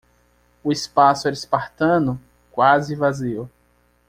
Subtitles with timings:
[0.63, 2.19] O espaço era espartano?
[2.51, 3.47] quase vazio.